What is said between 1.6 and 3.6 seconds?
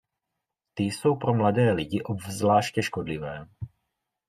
lidi obzvláště škodlivé.